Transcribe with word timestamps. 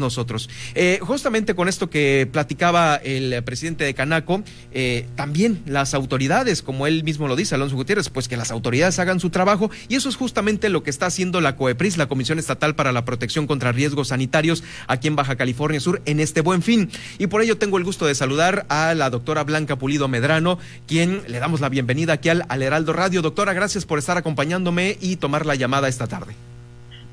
nosotros. 0.00 0.50
Eh, 0.74 0.98
justamente 1.02 1.54
con 1.54 1.68
esto 1.68 1.90
que 1.90 2.28
platicaba 2.30 2.96
el 2.96 3.42
presidente 3.44 3.84
de 3.84 3.94
Canaco, 3.94 4.42
eh, 4.72 5.06
también 5.14 5.62
las 5.66 5.94
autoridades, 5.94 6.62
como 6.62 6.86
él 6.86 7.04
mismo 7.04 7.28
lo 7.28 7.36
dice, 7.36 7.54
Alonso 7.54 7.76
Gutiérrez, 7.76 8.08
pues 8.08 8.28
que 8.28 8.36
las 8.36 8.50
autoridades 8.50 8.98
hagan 8.98 9.20
su 9.20 9.30
trabajo 9.30 9.70
y 9.88 9.96
eso 9.96 10.08
es 10.08 10.16
justamente 10.16 10.68
lo 10.68 10.82
que 10.82 10.90
está 10.90 11.06
haciendo 11.06 11.40
la 11.40 11.56
COEPRIS, 11.56 11.96
la 11.96 12.08
Comisión 12.08 12.38
Estatal 12.38 12.74
para 12.74 12.92
la 12.92 13.04
Protección 13.04 13.46
contra 13.46 13.72
Riesgos 13.72 14.08
Sanitarios 14.08 14.64
aquí 14.86 15.08
en 15.08 15.16
Baja 15.16 15.36
California 15.36 15.80
Sur 15.80 16.02
en 16.06 16.20
este 16.20 16.40
buen 16.40 16.62
fin. 16.62 16.90
Y 17.18 17.26
por 17.26 17.42
ello 17.42 17.58
tengo 17.58 17.78
el 17.78 17.84
gusto 17.84 18.06
de 18.06 18.14
saludar 18.14 18.66
a 18.68 18.94
la 18.94 19.10
doctora 19.10 19.44
Blanca 19.44 19.76
Pulido 19.76 20.08
Medrano, 20.08 20.58
quien 20.86 21.22
le 21.28 21.38
damos 21.38 21.60
la 21.60 21.68
bienvenida 21.68 22.14
aquí 22.14 22.28
al, 22.28 22.44
al 22.48 22.62
Heraldo 22.62 22.92
Radio. 22.92 23.22
Doctora, 23.22 23.52
gracias 23.52 23.84
por 23.84 23.98
estar 23.98 24.16
acompañándome 24.16 24.96
y 25.00 25.16
tomar 25.16 25.46
la 25.46 25.54
llamada 25.54 25.88
esta 25.88 26.06
tarde. 26.06 26.34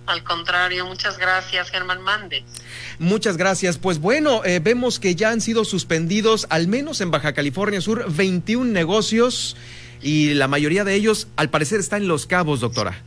Al 0.08 0.24
contrario, 0.24 0.86
muchas 0.86 1.18
gracias, 1.18 1.70
Germán 1.70 2.02
Mande. 2.02 2.44
Muchas 2.98 3.36
gracias. 3.36 3.78
Pues 3.78 4.00
bueno, 4.00 4.44
eh, 4.46 4.60
vemos 4.60 5.00
que 5.00 5.16
ya 5.16 5.32
han 5.32 5.42
sido 5.42 5.66
suspendidos, 5.66 6.48
al 6.50 6.68
menos 6.68 7.02
en 7.02 7.12
Baja 7.12 7.34
California 7.34 7.82
Sur, 7.82 8.10
21 8.10 8.72
negocios 8.72 9.58
y 10.02 10.34
la 10.34 10.48
mayoría 10.48 10.86
de 10.86 10.96
ellos, 10.96 11.28
al 11.36 11.50
parecer, 11.50 11.82
está 11.82 11.98
en 11.98 12.08
Los 12.08 12.26
Cabos, 12.26 12.62
doctora. 12.62 13.04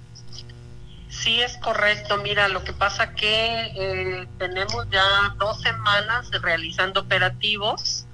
Sí, 1.09 1.41
es 1.41 1.56
correcto. 1.59 2.19
Mira, 2.19 2.48
lo 2.48 2.65
que 2.65 2.73
pasa 2.73 3.14
que 3.14 3.73
eh, 3.77 4.27
tenemos 4.39 4.87
ya 4.91 5.34
dos 5.39 5.61
semanas 5.62 6.30
realizando 6.42 7.01
operativos 7.01 8.06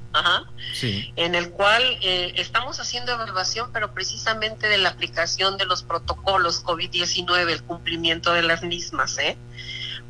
en 1.17 1.35
el 1.35 1.51
cual 1.51 1.83
eh, 2.03 2.33
estamos 2.37 2.81
haciendo 2.81 3.13
evaluación, 3.13 3.73
pero 3.73 3.93
precisamente 3.93 4.69
de 4.69 4.79
la 4.79 4.91
aplicación 4.91 5.57
de 5.57 5.67
los 5.67 5.83
protocolos 5.83 6.65
COVID-19, 6.65 7.51
el 7.51 7.63
cumplimiento 7.63 8.33
de 8.33 8.43
las 8.43 8.63
mismas. 8.63 9.19
¿eh? 9.19 9.37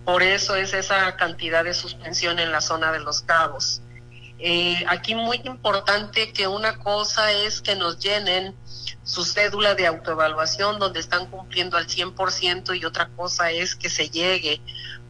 Por 0.05 0.23
eso 0.23 0.55
es 0.57 0.73
esa 0.73 1.17
cantidad 1.17 1.65
de 1.65 1.75
suspensión 1.75 2.39
en 2.39 2.53
la 2.53 2.61
zona 2.61 2.93
de 2.93 3.01
los 3.01 3.23
cabos. 3.23 3.81
Eh, 4.39 4.85
aquí 4.89 5.15
muy 5.15 5.41
importante 5.45 6.33
que 6.33 6.47
una 6.47 6.79
cosa 6.79 7.33
es 7.33 7.63
que 7.63 7.75
nos 7.75 7.99
llenen 7.99 8.55
su 9.03 9.25
cédula 9.25 9.75
de 9.75 9.87
autoevaluación 9.87 10.79
donde 10.79 11.01
están 11.01 11.31
cumpliendo 11.31 11.77
al 11.77 11.87
100% 11.87 12.79
y 12.79 12.85
otra 12.85 13.09
cosa 13.11 13.51
es 13.51 13.77
que 13.77 13.89
se 13.89 14.11
llegue 14.11 14.61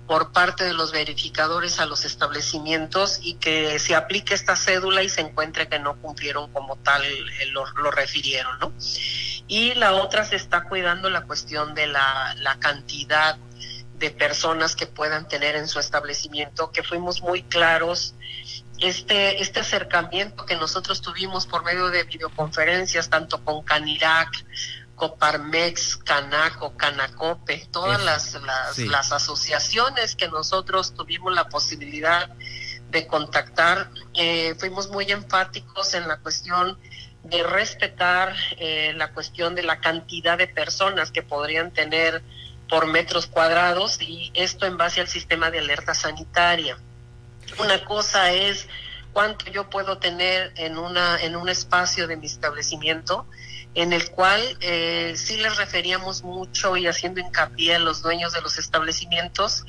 por 0.06 0.32
parte 0.32 0.64
de 0.64 0.72
los 0.72 0.92
verificadores 0.92 1.80
a 1.80 1.86
los 1.86 2.04
establecimientos 2.04 3.18
y 3.22 3.34
que 3.34 3.78
se 3.78 3.94
aplique 3.94 4.34
esta 4.34 4.56
cédula 4.56 5.02
y 5.02 5.08
se 5.08 5.20
encuentre 5.20 5.68
que 5.68 5.78
no 5.78 5.96
cumplieron 6.00 6.52
como 6.52 6.76
tal 6.76 7.02
eh, 7.04 7.46
lo, 7.50 7.64
refirieron, 7.90 8.58
¿no? 8.58 8.72
Y 9.48 9.74
la 9.74 9.94
otra 9.94 10.24
se 10.24 10.36
está 10.36 10.64
cuidando 10.64 11.10
la 11.10 11.22
cuestión 11.22 11.74
de 11.74 11.86
la, 11.86 12.34
la 12.38 12.58
cantidad 12.58 13.36
de 13.98 14.10
personas 14.10 14.76
que 14.76 14.86
puedan 14.86 15.28
tener 15.28 15.56
en 15.56 15.68
su 15.68 15.78
establecimiento, 15.78 16.70
que 16.70 16.82
fuimos 16.82 17.22
muy 17.22 17.42
claros 17.42 18.14
este, 18.78 19.40
este 19.40 19.60
acercamiento 19.60 20.44
que 20.44 20.56
nosotros 20.56 21.00
tuvimos 21.00 21.46
por 21.46 21.64
medio 21.64 21.88
de 21.88 22.04
videoconferencias, 22.04 23.08
tanto 23.08 23.42
con 23.42 23.62
Canirac, 23.62 24.28
Coparmex, 24.96 25.98
Canaco, 25.98 26.76
Canacope, 26.76 27.68
todas 27.70 28.02
las, 28.02 28.36
las, 28.78 29.12
asociaciones 29.12 30.16
que 30.16 30.28
nosotros 30.28 30.94
tuvimos 30.94 31.34
la 31.34 31.48
posibilidad 31.48 32.30
de 32.90 33.06
contactar, 33.06 33.90
eh, 34.14 34.54
fuimos 34.58 34.88
muy 34.88 35.12
enfáticos 35.12 35.94
en 35.94 36.08
la 36.08 36.16
cuestión 36.18 36.78
de 37.24 37.42
respetar 37.42 38.34
eh, 38.58 38.94
la 38.96 39.12
cuestión 39.12 39.54
de 39.54 39.64
la 39.64 39.80
cantidad 39.80 40.38
de 40.38 40.46
personas 40.46 41.10
que 41.10 41.22
podrían 41.22 41.72
tener 41.72 42.22
por 42.68 42.86
metros 42.86 43.26
cuadrados 43.26 44.00
y 44.00 44.30
esto 44.34 44.66
en 44.66 44.76
base 44.76 45.00
al 45.00 45.08
sistema 45.08 45.50
de 45.50 45.58
alerta 45.58 45.94
sanitaria. 45.94 46.78
Una 47.58 47.84
cosa 47.84 48.32
es 48.32 48.68
cuánto 49.12 49.46
yo 49.50 49.68
puedo 49.70 49.98
tener 49.98 50.52
en 50.56 50.78
una 50.78 51.20
en 51.20 51.36
un 51.36 51.48
espacio 51.48 52.06
de 52.06 52.16
mi 52.16 52.26
establecimiento 52.26 53.26
en 53.76 53.92
el 53.92 54.10
cual 54.10 54.42
eh, 54.60 55.12
sí 55.16 55.36
les 55.36 55.58
referíamos 55.58 56.22
mucho 56.22 56.78
y 56.78 56.86
haciendo 56.86 57.20
hincapié 57.20 57.76
a 57.76 57.78
los 57.78 58.00
dueños 58.00 58.32
de 58.32 58.40
los 58.40 58.58
establecimientos 58.58 59.64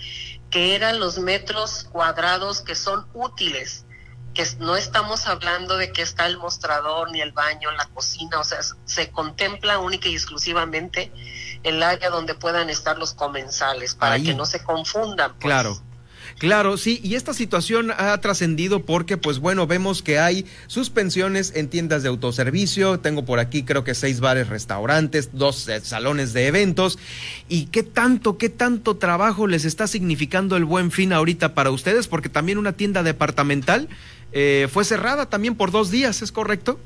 que 0.49 0.75
eran 0.75 0.97
los 1.01 1.19
metros 1.19 1.85
cuadrados 1.91 2.61
que 2.61 2.73
son 2.73 3.05
útiles, 3.13 3.85
que 4.33 4.47
no 4.59 4.77
estamos 4.77 5.27
hablando 5.27 5.75
de 5.75 5.91
que 5.91 6.03
está 6.03 6.25
el 6.25 6.37
mostrador, 6.37 7.11
ni 7.11 7.19
el 7.19 7.33
baño, 7.33 7.69
la 7.71 7.85
cocina, 7.87 8.39
o 8.39 8.45
sea, 8.45 8.59
se 8.85 9.11
contempla 9.11 9.79
única 9.79 10.07
y 10.07 10.13
exclusivamente 10.13 11.11
el 11.63 11.83
área 11.83 12.09
donde 12.09 12.33
puedan 12.33 12.69
estar 12.69 12.97
los 12.97 13.13
comensales, 13.13 13.93
para 13.93 14.21
que 14.21 14.33
no 14.33 14.45
se 14.45 14.63
confundan. 14.63 15.31
Pues. 15.31 15.41
Claro. 15.41 15.81
Claro, 16.37 16.77
sí, 16.77 16.99
y 17.03 17.15
esta 17.15 17.33
situación 17.33 17.91
ha 17.97 18.15
trascendido 18.21 18.85
porque, 18.85 19.17
pues 19.17 19.39
bueno, 19.39 19.65
vemos 19.65 20.03
que 20.03 20.19
hay 20.19 20.45
suspensiones 20.67 21.51
en 21.55 21.67
tiendas 21.67 22.03
de 22.03 22.09
autoservicio, 22.09 22.99
tengo 22.99 23.25
por 23.25 23.39
aquí 23.39 23.63
creo 23.63 23.83
que 23.83 23.95
seis 23.95 24.19
bares, 24.19 24.47
restaurantes, 24.47 25.29
dos 25.33 25.67
eh, 25.67 25.81
salones 25.81 26.33
de 26.33 26.45
eventos, 26.45 26.99
y 27.49 27.65
qué 27.67 27.81
tanto, 27.81 28.37
qué 28.37 28.49
tanto 28.49 28.97
trabajo 28.97 29.47
les 29.47 29.65
está 29.65 29.87
significando 29.87 30.57
el 30.57 30.65
buen 30.65 30.91
fin 30.91 31.11
ahorita 31.11 31.55
para 31.55 31.71
ustedes, 31.71 32.07
porque 32.07 32.29
también 32.29 32.59
una 32.59 32.73
tienda 32.73 33.01
departamental 33.01 33.89
eh, 34.31 34.67
fue 34.71 34.85
cerrada 34.85 35.25
también 35.25 35.55
por 35.55 35.71
dos 35.71 35.89
días, 35.89 36.21
¿es 36.21 36.31
correcto? 36.31 36.79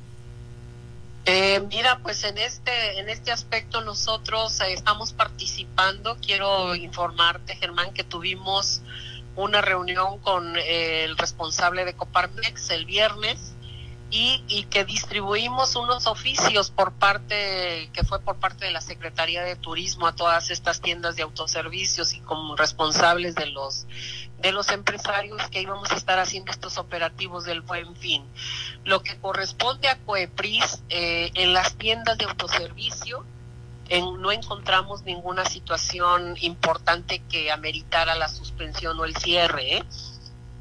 Eh, 1.26 1.62
mira, 1.70 2.00
pues 2.02 2.24
en 2.24 2.38
este 2.38 3.00
en 3.00 3.08
este 3.08 3.32
aspecto 3.32 3.82
nosotros 3.82 4.60
estamos 4.62 5.14
participando. 5.14 6.18
Quiero 6.20 6.74
informarte, 6.74 7.56
Germán, 7.58 7.94
que 7.94 8.04
tuvimos 8.04 8.82
una 9.36 9.62
reunión 9.62 10.20
con 10.20 10.56
el 10.58 11.18
responsable 11.18 11.86
de 11.86 11.94
Coparmex 11.94 12.70
el 12.72 12.86
viernes 12.86 13.54
y, 14.10 14.44
y, 14.50 14.64
que 14.66 14.84
distribuimos 14.84 15.78
unos 15.78 16.06
oficios 16.06 16.70
por 16.70 16.92
parte, 16.92 17.90
que 17.94 18.04
fue 18.04 18.20
por 18.20 18.36
parte 18.36 18.66
de 18.66 18.72
la 18.72 18.82
Secretaría 18.82 19.42
de 19.42 19.56
Turismo 19.56 20.06
a 20.06 20.16
todas 20.16 20.52
estas 20.52 20.82
tiendas 20.82 21.16
de 21.16 21.24
autoservicios 21.24 22.14
y 22.14 22.20
como 22.20 22.58
responsables 22.58 23.36
de 23.36 23.46
los 23.46 23.88
de 24.42 24.52
los 24.52 24.70
empresarios 24.70 25.42
que 25.50 25.62
íbamos 25.62 25.92
a 25.92 25.96
estar 25.96 26.20
haciendo 26.20 26.52
estos 26.52 26.78
operativos 26.78 27.46
del 27.46 27.62
buen 27.62 27.96
fin. 27.96 28.26
Lo 28.84 29.04
que 29.04 29.18
corresponde 29.18 29.88
a 29.88 29.98
Coepris 30.00 30.84
eh, 30.90 31.32
en 31.36 31.54
las 31.54 31.76
tiendas 31.76 32.18
de 32.18 32.26
autoservicio, 32.26 33.24
no 34.00 34.32
encontramos 34.32 35.04
ninguna 35.04 35.46
situación 35.46 36.36
importante 36.40 37.22
que 37.30 37.52
ameritara 37.52 38.16
la 38.16 38.30
suspensión 38.30 38.98
o 39.00 39.06
el 39.06 39.16
cierre. 39.18 39.78
¿eh? 39.78 39.84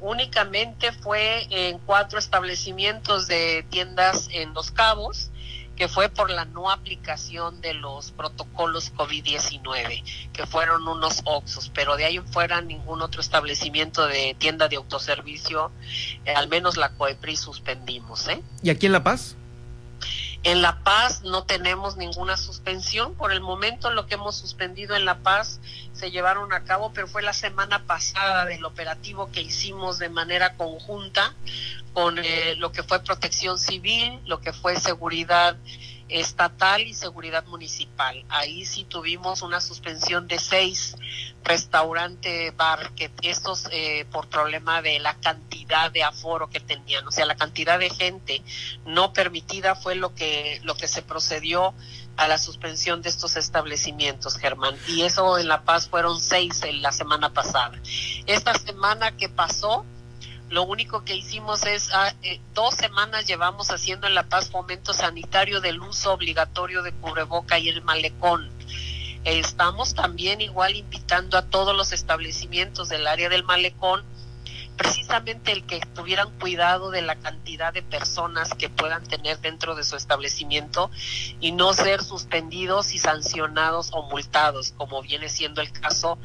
Únicamente 0.01 0.91
fue 0.91 1.47
en 1.49 1.79
cuatro 1.79 2.19
establecimientos 2.19 3.27
de 3.27 3.65
tiendas 3.69 4.27
en 4.31 4.53
Los 4.53 4.71
Cabos, 4.71 5.31
que 5.77 5.87
fue 5.87 6.09
por 6.09 6.29
la 6.29 6.45
no 6.45 6.69
aplicación 6.69 7.61
de 7.61 7.73
los 7.73 8.11
protocolos 8.11 8.93
COVID-19, 8.93 10.03
que 10.33 10.45
fueron 10.45 10.87
unos 10.87 11.21
Oxos, 11.23 11.71
pero 11.73 11.95
de 11.95 12.05
ahí 12.05 12.19
fuera 12.19 12.61
ningún 12.61 13.01
otro 13.01 13.21
establecimiento 13.21 14.05
de 14.07 14.35
tienda 14.37 14.67
de 14.67 14.75
autoservicio, 14.75 15.71
eh, 16.25 16.33
al 16.35 16.49
menos 16.49 16.77
la 16.77 16.89
COEPRI 16.89 17.35
suspendimos. 17.35 18.27
¿eh? 18.27 18.43
¿Y 18.61 18.69
aquí 18.69 18.87
en 18.87 18.91
La 18.91 19.03
Paz? 19.03 19.37
En 20.43 20.63
La 20.63 20.83
Paz 20.83 21.21
no 21.21 21.43
tenemos 21.43 21.97
ninguna 21.97 22.35
suspensión. 22.35 23.13
Por 23.13 23.31
el 23.31 23.41
momento 23.41 23.91
lo 23.91 24.07
que 24.07 24.15
hemos 24.15 24.35
suspendido 24.35 24.95
en 24.95 25.05
La 25.05 25.19
Paz 25.19 25.59
se 25.93 26.09
llevaron 26.09 26.51
a 26.51 26.63
cabo, 26.63 26.91
pero 26.93 27.07
fue 27.07 27.21
la 27.21 27.33
semana 27.33 27.85
pasada 27.85 28.45
del 28.45 28.65
operativo 28.65 29.31
que 29.31 29.41
hicimos 29.41 29.99
de 29.99 30.09
manera 30.09 30.55
conjunta 30.55 31.35
con 31.93 32.17
eh, 32.17 32.55
lo 32.57 32.71
que 32.71 32.81
fue 32.81 33.03
protección 33.03 33.59
civil, 33.59 34.19
lo 34.25 34.41
que 34.41 34.51
fue 34.51 34.79
seguridad 34.79 35.57
estatal 36.11 36.81
y 36.81 36.93
seguridad 36.93 37.45
municipal. 37.45 38.25
Ahí 38.29 38.65
sí 38.65 38.83
tuvimos 38.83 39.41
una 39.41 39.61
suspensión 39.61 40.27
de 40.27 40.39
seis 40.39 40.95
restaurante 41.43 42.51
bar 42.51 42.93
que 42.93 43.11
estos 43.23 43.67
eh, 43.71 44.05
por 44.11 44.27
problema 44.27 44.81
de 44.81 44.99
la 44.99 45.15
cantidad 45.15 45.89
de 45.91 46.03
aforo 46.03 46.49
que 46.49 46.59
tenían, 46.59 47.07
o 47.07 47.11
sea, 47.11 47.25
la 47.25 47.35
cantidad 47.35 47.79
de 47.79 47.89
gente 47.89 48.43
no 48.85 49.13
permitida 49.13 49.75
fue 49.75 49.95
lo 49.95 50.13
que 50.13 50.59
lo 50.63 50.75
que 50.75 50.87
se 50.87 51.01
procedió 51.01 51.73
a 52.17 52.27
la 52.27 52.37
suspensión 52.37 53.01
de 53.01 53.09
estos 53.09 53.35
establecimientos, 53.35 54.37
Germán. 54.37 54.75
Y 54.87 55.01
eso 55.01 55.37
en 55.37 55.47
La 55.47 55.63
Paz 55.63 55.87
fueron 55.87 56.19
seis 56.19 56.61
en 56.63 56.81
la 56.81 56.91
semana 56.91 57.33
pasada. 57.33 57.79
Esta 58.27 58.53
semana 58.59 59.15
que 59.15 59.29
pasó, 59.29 59.85
lo 60.51 60.63
único 60.63 61.05
que 61.05 61.15
hicimos 61.15 61.65
es, 61.65 61.89
ah, 61.93 62.13
eh, 62.23 62.41
dos 62.53 62.75
semanas 62.75 63.25
llevamos 63.25 63.71
haciendo 63.71 64.05
en 64.05 64.13
La 64.13 64.23
Paz 64.23 64.51
fomento 64.51 64.93
sanitario 64.93 65.61
del 65.61 65.79
uso 65.79 66.11
obligatorio 66.11 66.83
de 66.83 66.91
cubreboca 66.91 67.57
y 67.57 67.69
el 67.69 67.81
malecón. 67.81 68.51
estamos 69.23 69.93
también 69.93 70.41
igual 70.41 70.75
invitando 70.75 71.37
a 71.37 71.43
todos 71.43 71.75
los 71.75 71.93
establecimientos 71.93 72.89
del 72.89 73.07
área 73.07 73.29
del 73.29 73.43
malecón 73.43 74.03
precisamente 74.77 75.51
el 75.51 75.63
que 75.65 75.81
tuvieran 75.93 76.29
cuidado 76.39 76.91
de 76.91 77.01
la 77.01 77.15
cantidad 77.15 77.73
de 77.73 77.81
personas 77.81 78.53
que 78.53 78.69
puedan 78.69 79.03
tener 79.03 79.39
dentro 79.39 79.75
de 79.75 79.83
su 79.83 79.95
establecimiento 79.95 80.89
y 81.39 81.51
no 81.51 81.73
ser 81.73 82.03
suspendidos 82.03 82.93
y 82.93 82.97
sancionados 82.97 83.89
o 83.93 84.03
multados, 84.03 84.73
como 84.77 85.01
viene 85.01 85.29
siendo 85.29 85.61
el 85.61 85.71
caso 85.71 86.17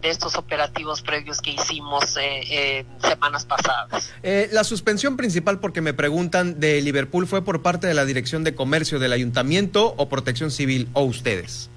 de 0.00 0.10
estos 0.10 0.36
operativos 0.36 1.00
previos 1.00 1.40
que 1.40 1.52
hicimos 1.52 2.16
eh, 2.20 2.84
semanas 3.00 3.46
pasadas. 3.46 4.12
Eh, 4.22 4.48
la 4.52 4.64
suspensión 4.64 5.16
principal, 5.16 5.60
porque 5.60 5.80
me 5.80 5.94
preguntan, 5.94 6.58
de 6.58 6.80
Liverpool 6.82 7.26
fue 7.26 7.42
por 7.42 7.62
parte 7.62 7.86
de 7.86 7.94
la 7.94 8.04
Dirección 8.04 8.42
de 8.44 8.54
Comercio 8.54 8.98
del 8.98 9.12
Ayuntamiento 9.12 9.94
o 9.96 10.08
Protección 10.08 10.50
Civil 10.50 10.88
o 10.92 11.02
ustedes. 11.02 11.70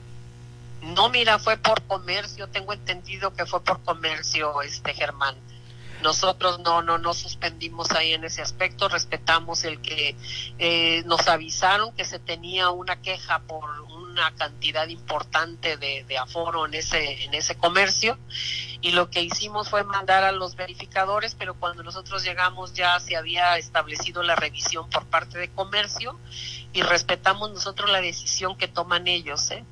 No, 0.82 1.10
mira, 1.10 1.40
fue 1.40 1.58
por 1.58 1.82
comercio, 1.84 2.48
tengo 2.48 2.74
entendido 2.74 3.34
que 3.34 3.46
fue 3.46 3.62
por 3.64 3.82
comercio, 3.82 4.62
este 4.62 4.94
Germán. 4.94 5.36
Nosotros 6.06 6.60
no, 6.60 6.84
no, 6.84 7.00
no 7.00 7.16
suspendimos 7.16 7.90
ahí 7.90 8.14
en 8.14 8.24
ese 8.26 8.44
aspecto, 8.44 8.88
respetamos 8.90 9.64
el 9.64 9.82
que 9.82 10.16
eh, 10.60 11.02
nos 11.08 11.28
avisaron 11.28 11.96
que 11.96 12.06
se 12.06 12.20
tenía 12.20 12.70
una 12.70 13.02
queja 13.02 13.40
por 13.40 13.82
una 13.82 14.32
cantidad 14.36 14.88
importante 14.88 15.78
de, 15.78 16.04
de, 16.04 16.18
aforo 16.20 16.68
en 16.68 16.76
ese, 16.76 17.24
en 17.24 17.34
ese 17.34 17.56
comercio 17.56 18.20
y 18.82 18.92
lo 18.92 19.10
que 19.10 19.24
hicimos 19.24 19.70
fue 19.70 19.84
mandar 19.84 20.24
a 20.24 20.32
los 20.32 20.56
verificadores, 20.56 21.34
pero 21.34 21.56
cuando 21.56 21.82
nosotros 21.82 22.24
llegamos 22.24 22.76
ya 22.76 23.00
se 23.00 23.16
había 23.18 23.58
establecido 23.58 24.22
la 24.22 24.36
revisión 24.36 24.88
por 24.92 25.08
parte 25.08 25.40
de 25.40 25.50
comercio 25.50 26.20
y 26.72 26.84
respetamos 26.84 27.50
nosotros 27.50 27.90
la 27.90 28.00
decisión 28.00 28.56
que 28.58 28.68
toman 28.68 29.08
ellos, 29.08 29.50
¿eh? 29.50 29.66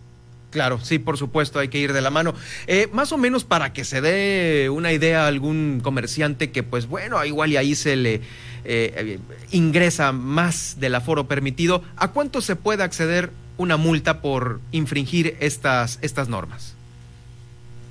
Claro, 0.54 0.80
sí, 0.80 1.00
por 1.00 1.18
supuesto, 1.18 1.58
hay 1.58 1.70
que 1.70 1.80
ir 1.80 1.94
de 1.94 2.02
la 2.02 2.12
mano. 2.12 2.36
Eh, 2.68 2.88
más 2.94 3.12
o 3.12 3.18
menos 3.18 3.44
para 3.44 3.74
que 3.74 3.84
se 3.84 4.02
dé 4.02 4.70
una 4.70 4.94
idea 4.94 5.24
a 5.24 5.28
algún 5.28 5.82
comerciante 5.84 6.52
que, 6.52 6.62
pues 6.62 6.86
bueno, 6.86 7.26
igual 7.26 7.52
y 7.52 7.58
ahí 7.58 7.74
se 7.74 7.96
le 7.96 8.22
eh, 8.64 9.20
ingresa 9.50 10.12
más 10.12 10.78
del 10.80 10.94
aforo 10.94 11.28
permitido, 11.28 11.84
¿a 11.96 12.12
cuánto 12.12 12.40
se 12.40 12.56
puede 12.56 12.84
acceder 12.84 13.32
una 13.58 13.78
multa 13.78 14.22
por 14.22 14.62
infringir 14.72 15.38
estas, 15.40 15.98
estas 16.04 16.30
normas? 16.30 16.76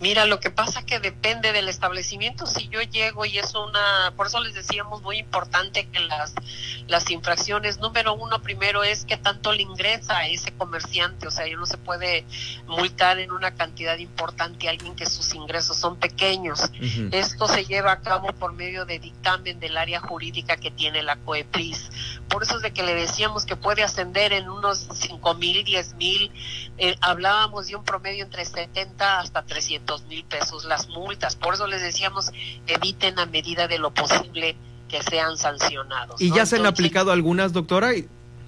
Mira, 0.02 0.26
lo 0.26 0.40
que 0.40 0.50
pasa 0.50 0.84
que 0.84 0.98
depende 0.98 1.52
del 1.52 1.68
establecimiento. 1.68 2.44
Si 2.46 2.66
yo 2.68 2.82
llego 2.82 3.24
y 3.24 3.38
es 3.38 3.54
una, 3.54 4.12
por 4.16 4.26
eso 4.26 4.40
les 4.40 4.52
decíamos 4.52 5.00
muy 5.00 5.18
importante 5.18 5.86
que 5.86 6.00
las 6.00 6.34
las 6.88 7.10
infracciones, 7.10 7.78
número 7.78 8.14
uno, 8.14 8.42
primero 8.42 8.82
es 8.82 9.04
que 9.04 9.16
tanto 9.16 9.52
le 9.52 9.62
ingresa 9.62 10.18
a 10.18 10.28
ese 10.28 10.52
comerciante, 10.52 11.26
o 11.26 11.30
sea, 11.30 11.46
yo 11.46 11.56
no 11.56 11.66
se 11.66 11.78
puede 11.78 12.24
multar 12.66 13.18
en 13.18 13.30
una 13.30 13.54
cantidad 13.54 13.96
importante 13.98 14.68
a 14.68 14.72
alguien 14.72 14.94
que 14.94 15.06
sus 15.06 15.34
ingresos 15.34 15.76
son 15.76 15.96
pequeños. 15.96 16.70
Esto 17.10 17.48
se 17.48 17.64
lleva 17.64 17.92
a 17.92 18.00
cabo 18.00 18.28
por 18.32 18.52
medio 18.52 18.84
de 18.84 18.98
dictamen 18.98 19.60
del 19.60 19.76
área 19.76 20.00
jurídica 20.00 20.56
que 20.56 20.70
tiene 20.70 21.02
la 21.02 21.16
COEPRIS. 21.16 21.90
Por 22.28 22.42
eso 22.42 22.56
es 22.56 22.62
de 22.62 22.72
que 22.72 22.82
le 22.82 22.94
decíamos 22.94 23.44
que 23.44 23.56
puede 23.56 23.82
ascender 23.82 24.32
en 24.32 24.48
unos 24.48 24.88
cinco 24.94 25.34
mil, 25.34 25.64
diez 25.64 25.94
mil, 25.94 26.32
eh, 26.78 26.96
hablábamos 27.00 27.66
de 27.66 27.76
un 27.76 27.84
promedio 27.84 28.24
entre 28.24 28.44
70 28.44 29.20
hasta 29.20 29.42
300 29.44 29.91
mil 30.06 30.24
pesos 30.24 30.64
las 30.64 30.88
multas. 30.88 31.36
Por 31.36 31.54
eso 31.54 31.66
les 31.66 31.82
decíamos, 31.82 32.30
eviten 32.66 33.18
a 33.18 33.26
medida 33.26 33.68
de 33.68 33.78
lo 33.78 33.92
posible 33.92 34.56
que 34.88 35.02
sean 35.02 35.36
sancionados. 35.36 36.20
¿Y 36.20 36.32
ya 36.32 36.46
se 36.46 36.56
han 36.56 36.66
aplicado 36.66 37.12
algunas, 37.12 37.52
doctora? 37.52 37.90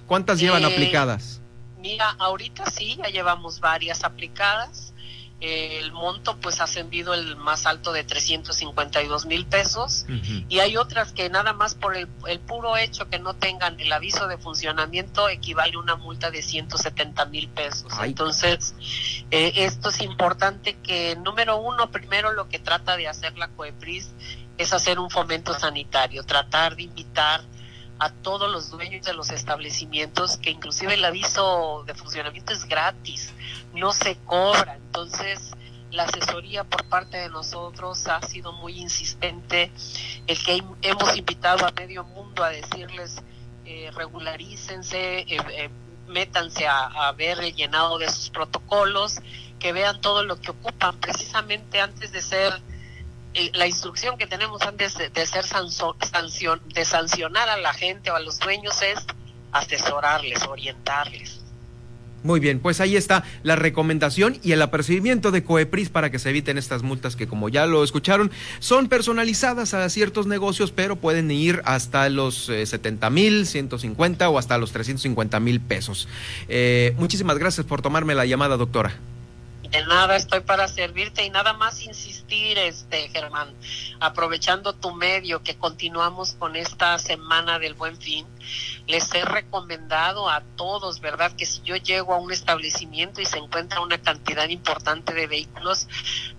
¿Cuántas 0.07 0.39
llevan 0.39 0.63
eh, 0.63 0.67
aplicadas? 0.67 1.41
Mira, 1.79 2.15
ahorita 2.19 2.69
sí, 2.71 2.97
ya 2.97 3.09
llevamos 3.09 3.59
varias 3.59 4.03
aplicadas. 4.03 4.93
El 5.41 5.91
monto 5.91 6.37
pues 6.37 6.61
ha 6.61 6.63
ascendido 6.63 7.13
el 7.13 7.35
más 7.35 7.65
alto 7.65 7.91
de 7.91 8.03
352 8.03 9.25
mil 9.25 9.45
pesos. 9.45 10.05
Y 10.47 10.59
hay 10.59 10.77
otras 10.77 11.11
que 11.11 11.29
nada 11.29 11.53
más 11.53 11.75
por 11.75 11.95
el, 11.95 12.07
puro 12.47 12.77
hecho 12.77 13.09
que 13.09 13.19
no 13.19 13.35
tengan 13.35 13.79
el 13.79 13.91
aviso 13.91 14.27
de 14.27 14.37
funcionamiento 14.37 15.27
equivale 15.29 15.75
a 15.75 15.79
una 15.79 15.95
multa 15.95 16.31
de 16.31 16.41
170 16.41 17.25
mil 17.25 17.49
pesos. 17.49 17.91
Entonces, 18.01 18.75
eh, 19.31 19.51
esto 19.55 19.89
es 19.89 20.01
importante 20.01 20.77
que 20.81 21.15
número 21.17 21.57
uno, 21.57 21.91
primero 21.91 22.31
lo 22.31 22.47
que 22.47 22.59
trata 22.59 22.95
de 22.95 23.07
hacer 23.07 23.37
la 23.37 23.49
COEPRIS 23.49 24.11
es 24.57 24.73
hacer 24.73 24.99
un 24.99 25.09
fomento 25.09 25.53
sanitario, 25.53 26.23
tratar 26.23 26.75
de 26.75 26.83
invitar 26.83 27.43
a 27.99 28.09
todos 28.09 28.51
los 28.51 28.69
dueños 28.71 29.05
de 29.05 29.13
los 29.13 29.29
establecimientos, 29.29 30.37
que 30.37 30.51
inclusive 30.51 30.95
el 30.95 31.05
aviso 31.05 31.83
de 31.85 31.93
funcionamiento 31.93 32.53
es 32.53 32.65
gratis, 32.65 33.33
no 33.73 33.93
se 33.93 34.17
cobra. 34.25 34.75
Entonces, 34.75 35.51
la 35.91 36.03
asesoría 36.03 36.63
por 36.63 36.85
parte 36.85 37.17
de 37.17 37.29
nosotros 37.29 38.07
ha 38.07 38.21
sido 38.21 38.51
muy 38.53 38.79
insistente, 38.79 39.71
el 40.27 40.43
que 40.43 40.63
hemos 40.81 41.15
invitado 41.15 41.65
a 41.65 41.71
medio 41.71 42.03
mundo 42.03 42.43
a 42.43 42.49
decirles, 42.49 43.21
eh, 43.65 43.91
regularícense, 43.95 45.19
eh, 45.19 45.27
eh, 45.29 45.69
métanse 46.07 46.67
a, 46.67 47.07
a 47.07 47.11
ver 47.13 47.39
el 47.39 47.55
llenado 47.55 47.97
de 47.97 48.09
sus 48.09 48.29
protocolos, 48.29 49.19
que 49.57 49.71
vean 49.71 50.01
todo 50.01 50.23
lo 50.23 50.39
que 50.39 50.51
ocupan, 50.51 50.99
precisamente 50.99 51.79
antes 51.79 52.11
de 52.11 52.21
ser 52.21 52.61
la 53.53 53.67
instrucción 53.67 54.17
que 54.17 54.27
tenemos 54.27 54.61
antes 54.61 54.97
de, 54.97 55.25
ser 55.25 55.45
sanción, 55.45 56.61
de 56.73 56.85
sancionar 56.85 57.49
a 57.49 57.57
la 57.57 57.73
gente 57.73 58.11
o 58.11 58.15
a 58.15 58.19
los 58.19 58.39
dueños 58.39 58.81
es 58.81 58.99
asesorarles, 59.51 60.43
orientarles. 60.43 61.41
Muy 62.25 62.39
bien, 62.39 62.59
pues 62.59 62.81
ahí 62.81 62.95
está 62.95 63.23
la 63.43 63.55
recomendación 63.55 64.39
y 64.41 64.53
el 64.53 64.61
apercibimiento 64.63 65.29
de 65.29 65.43
Coepris 65.43 65.89
para 65.89 66.09
que 66.09 66.17
se 66.17 66.31
eviten 66.31 66.57
estas 66.57 66.81
multas 66.81 67.15
que, 67.15 67.27
como 67.27 67.49
ya 67.49 67.67
lo 67.67 67.83
escucharon, 67.83 68.31
son 68.57 68.89
personalizadas 68.89 69.75
a 69.75 69.87
ciertos 69.89 70.25
negocios, 70.25 70.71
pero 70.71 70.95
pueden 70.95 71.29
ir 71.29 71.61
hasta 71.65 72.09
los 72.09 72.45
70 72.45 73.05
eh, 73.05 73.09
mil, 73.11 73.45
150 73.45 74.27
o 74.27 74.39
hasta 74.39 74.57
los 74.57 74.71
350 74.71 75.39
mil 75.39 75.61
pesos. 75.61 76.07
Eh, 76.47 76.95
muchísimas 76.97 77.37
gracias 77.37 77.67
por 77.67 77.83
tomarme 77.83 78.15
la 78.15 78.25
llamada, 78.25 78.57
doctora. 78.57 78.95
De 79.69 79.85
nada, 79.85 80.15
estoy 80.15 80.41
para 80.41 80.67
servirte 80.67 81.25
y 81.25 81.29
nada 81.29 81.53
más 81.53 81.81
insistir, 81.81 82.57
este 82.57 83.09
Germán, 83.09 83.53
aprovechando 83.99 84.73
tu 84.73 84.91
medio 84.93 85.43
que 85.43 85.57
continuamos 85.57 86.33
con 86.33 86.55
esta 86.55 86.97
semana 86.99 87.59
del 87.59 87.73
Buen 87.73 87.97
Fin, 87.97 88.25
les 88.87 89.13
he 89.13 89.25
recomendado 89.25 90.29
a 90.29 90.41
todos, 90.55 90.99
¿verdad? 90.99 91.31
Que 91.35 91.45
si 91.45 91.61
yo 91.63 91.75
llego 91.75 92.13
a 92.13 92.19
un 92.19 92.31
establecimiento 92.31 93.21
y 93.21 93.25
se 93.25 93.37
encuentra 93.37 93.81
una 93.81 93.97
cantidad 93.97 94.47
importante 94.49 95.13
de 95.13 95.27
vehículos, 95.27 95.87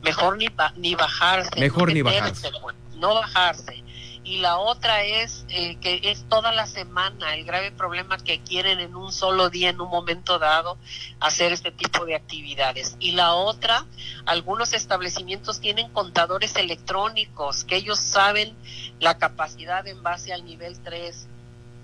mejor 0.02 0.36
ni, 0.36 0.48
ni 0.76 0.94
bajarse. 0.94 1.58
Mejor 1.58 1.92
ni 1.92 2.02
bajarse. 2.02 2.50
No 2.96 3.14
bajarse 3.14 3.85
y 4.26 4.38
la 4.38 4.58
otra 4.58 5.04
es 5.04 5.46
eh, 5.50 5.76
que 5.76 6.00
es 6.10 6.28
toda 6.28 6.50
la 6.50 6.66
semana 6.66 7.36
el 7.36 7.44
grave 7.44 7.70
problema 7.70 8.18
que 8.18 8.40
quieren 8.40 8.80
en 8.80 8.96
un 8.96 9.12
solo 9.12 9.50
día, 9.50 9.70
en 9.70 9.80
un 9.80 9.88
momento 9.88 10.40
dado, 10.40 10.78
hacer 11.20 11.52
este 11.52 11.70
tipo 11.70 12.04
de 12.04 12.16
actividades. 12.16 12.96
Y 12.98 13.12
la 13.12 13.34
otra, 13.34 13.86
algunos 14.24 14.72
establecimientos 14.72 15.60
tienen 15.60 15.92
contadores 15.92 16.56
electrónicos 16.56 17.64
que 17.64 17.76
ellos 17.76 18.00
saben 18.00 18.56
la 18.98 19.16
capacidad 19.16 19.86
en 19.86 20.02
base 20.02 20.32
al 20.32 20.44
nivel 20.44 20.76
3 20.82 21.28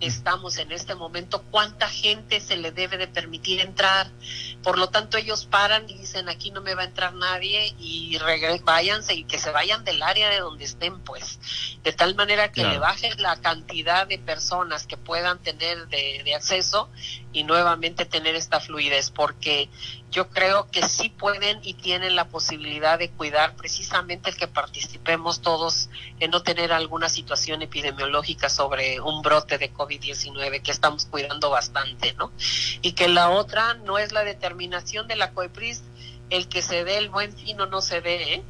estamos 0.06 0.58
en 0.58 0.72
este 0.72 0.94
momento, 0.94 1.44
cuánta 1.50 1.88
gente 1.88 2.40
se 2.40 2.56
le 2.56 2.72
debe 2.72 2.96
de 2.98 3.06
permitir 3.06 3.60
entrar. 3.60 4.10
Por 4.62 4.78
lo 4.78 4.88
tanto, 4.88 5.16
ellos 5.16 5.46
paran 5.46 5.88
y 5.88 5.94
dicen, 5.94 6.28
aquí 6.28 6.50
no 6.50 6.60
me 6.60 6.74
va 6.74 6.82
a 6.82 6.86
entrar 6.86 7.14
nadie 7.14 7.74
y 7.78 8.18
váyanse 8.64 9.14
y 9.14 9.24
que 9.24 9.38
se 9.38 9.50
vayan 9.50 9.84
del 9.84 10.02
área 10.02 10.28
de 10.30 10.40
donde 10.40 10.64
estén, 10.64 11.00
pues. 11.00 11.38
De 11.82 11.92
tal 11.92 12.14
manera 12.14 12.50
que 12.50 12.64
le 12.64 12.78
bajen 12.78 13.20
la 13.22 13.40
cantidad 13.40 14.06
de 14.06 14.18
personas 14.18 14.86
que 14.86 14.96
puedan 14.96 15.38
tener 15.40 15.88
de, 15.88 16.22
de 16.24 16.34
acceso 16.34 16.90
y 17.32 17.44
nuevamente 17.44 18.04
tener 18.04 18.34
esta 18.34 18.60
fluidez, 18.60 19.10
porque 19.10 19.68
yo 20.12 20.28
creo 20.28 20.70
que 20.70 20.86
sí 20.86 21.08
pueden 21.08 21.58
y 21.62 21.72
tienen 21.72 22.14
la 22.14 22.28
posibilidad 22.28 22.98
de 22.98 23.10
cuidar 23.10 23.56
precisamente 23.56 24.28
el 24.28 24.36
que 24.36 24.46
participemos 24.46 25.40
todos 25.40 25.88
en 26.20 26.30
no 26.30 26.42
tener 26.42 26.70
alguna 26.70 27.08
situación 27.08 27.62
epidemiológica 27.62 28.50
sobre 28.50 29.00
un 29.00 29.22
brote 29.22 29.56
de 29.56 29.72
COVID-19 29.72 30.60
que 30.60 30.70
estamos 30.70 31.06
cuidando 31.06 31.48
bastante, 31.48 32.12
¿no? 32.12 32.30
Y 32.82 32.92
que 32.92 33.08
la 33.08 33.30
otra 33.30 33.72
no 33.74 33.96
es 33.96 34.12
la 34.12 34.22
determinación 34.22 35.08
de 35.08 35.16
la 35.16 35.32
COEPRIS 35.32 35.82
el 36.28 36.46
que 36.46 36.60
se 36.60 36.84
dé 36.84 36.98
el 36.98 37.08
buen 37.08 37.34
fin 37.34 37.58
o 37.62 37.66
no 37.66 37.80
se 37.80 38.02
dé, 38.02 38.34
¿eh? 38.34 38.42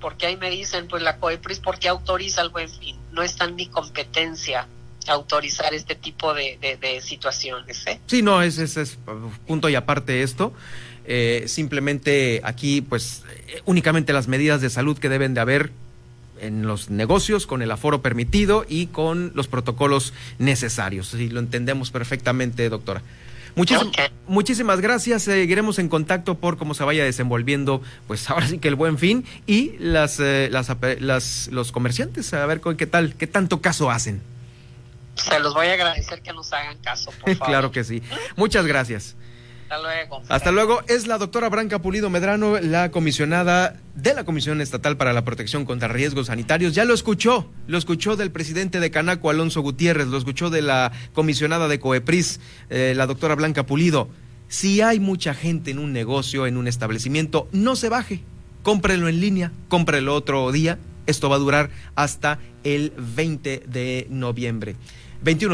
porque 0.00 0.26
ahí 0.26 0.38
me 0.38 0.48
dicen, 0.48 0.88
pues 0.88 1.02
la 1.02 1.18
COEPRIS, 1.18 1.60
¿por 1.60 1.78
qué 1.78 1.88
autoriza 1.88 2.40
el 2.40 2.48
buen 2.48 2.70
fin? 2.70 2.98
No 3.12 3.22
está 3.22 3.44
en 3.44 3.56
mi 3.56 3.66
competencia 3.66 4.66
autorizar 5.08 5.74
este 5.74 5.94
tipo 5.94 6.34
de, 6.34 6.58
de, 6.80 7.00
situaciones. 7.00 7.86
¿eh? 7.86 8.00
Sí, 8.06 8.22
no, 8.22 8.42
es, 8.42 8.58
es, 8.58 8.76
es 8.76 8.98
punto 9.46 9.68
y 9.68 9.74
aparte 9.74 10.22
esto. 10.22 10.52
Eh, 11.06 11.44
simplemente 11.46 12.40
aquí, 12.44 12.82
pues, 12.82 13.24
únicamente 13.64 14.12
las 14.12 14.28
medidas 14.28 14.60
de 14.60 14.70
salud 14.70 14.98
que 14.98 15.08
deben 15.08 15.34
de 15.34 15.40
haber 15.40 15.72
en 16.40 16.66
los 16.66 16.90
negocios 16.90 17.46
con 17.46 17.62
el 17.62 17.70
aforo 17.70 18.02
permitido 18.02 18.64
y 18.68 18.86
con 18.86 19.32
los 19.34 19.48
protocolos 19.48 20.12
necesarios. 20.38 21.08
Sí, 21.08 21.28
lo 21.28 21.40
entendemos 21.40 21.90
perfectamente, 21.90 22.68
doctora. 22.68 23.02
Muchísimas 24.26 24.80
gracias. 24.80 25.24
Seguiremos 25.24 25.78
en 25.78 25.88
contacto 25.88 26.36
por 26.36 26.56
cómo 26.56 26.74
se 26.74 26.84
vaya 26.84 27.04
desenvolviendo, 27.04 27.82
pues 28.06 28.28
ahora 28.30 28.46
sí 28.46 28.58
que 28.58 28.68
el 28.68 28.74
buen 28.74 28.96
fin 28.98 29.24
y 29.46 29.72
las, 29.78 30.18
eh, 30.20 30.48
las, 30.50 31.48
los 31.50 31.72
comerciantes, 31.72 32.32
a 32.32 32.46
ver 32.46 32.60
qué 32.76 32.86
tal, 32.86 33.14
qué 33.16 33.26
tanto 33.26 33.60
caso 33.60 33.90
hacen. 33.90 34.22
Se 35.28 35.38
los 35.40 35.54
voy 35.54 35.66
a 35.68 35.74
agradecer 35.74 36.22
que 36.22 36.32
nos 36.32 36.52
hagan 36.52 36.78
caso, 36.78 37.10
por 37.20 37.34
favor. 37.36 37.46
claro 37.46 37.70
que 37.70 37.84
sí. 37.84 38.02
Muchas 38.36 38.66
gracias. 38.66 39.16
Hasta 39.68 39.82
luego. 39.82 40.22
Hasta 40.28 40.50
luego. 40.50 40.82
Es 40.88 41.06
la 41.06 41.16
doctora 41.18 41.48
Branca 41.48 41.80
Pulido 41.80 42.10
Medrano, 42.10 42.58
la 42.58 42.90
comisionada 42.90 43.76
de 43.94 44.14
la 44.14 44.24
Comisión 44.24 44.60
Estatal 44.60 44.96
para 44.96 45.12
la 45.12 45.24
Protección 45.24 45.64
contra 45.64 45.86
Riesgos 45.86 46.26
Sanitarios. 46.26 46.74
Ya 46.74 46.84
lo 46.84 46.92
escuchó, 46.92 47.48
lo 47.68 47.78
escuchó 47.78 48.16
del 48.16 48.32
presidente 48.32 48.80
de 48.80 48.90
Canaco, 48.90 49.30
Alonso 49.30 49.60
Gutiérrez, 49.60 50.08
lo 50.08 50.18
escuchó 50.18 50.50
de 50.50 50.62
la 50.62 50.90
comisionada 51.12 51.68
de 51.68 51.78
Coepris, 51.78 52.40
eh, 52.68 52.94
la 52.96 53.06
doctora 53.06 53.36
Blanca 53.36 53.64
Pulido. 53.64 54.08
Si 54.48 54.80
hay 54.80 54.98
mucha 54.98 55.34
gente 55.34 55.70
en 55.70 55.78
un 55.78 55.92
negocio, 55.92 56.48
en 56.48 56.56
un 56.56 56.66
establecimiento, 56.66 57.48
no 57.52 57.76
se 57.76 57.88
baje. 57.88 58.24
Cómprelo 58.64 59.06
en 59.08 59.20
línea, 59.20 59.52
cómprelo 59.68 60.14
otro 60.16 60.50
día. 60.50 60.78
Esto 61.06 61.28
va 61.30 61.36
a 61.36 61.38
durar 61.38 61.70
hasta 61.94 62.40
el 62.64 62.92
20 62.96 63.62
de 63.68 64.08
noviembre. 64.10 64.74
21 65.22 65.48